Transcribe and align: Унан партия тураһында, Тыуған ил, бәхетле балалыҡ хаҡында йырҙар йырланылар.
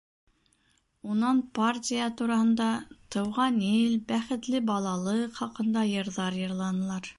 Унан 1.15 1.41
партия 1.59 2.07
тураһында, 2.21 2.71
Тыуған 3.17 3.61
ил, 3.69 3.93
бәхетле 4.13 4.65
балалыҡ 4.73 5.39
хаҡында 5.43 5.87
йырҙар 5.95 6.43
йырланылар. 6.45 7.09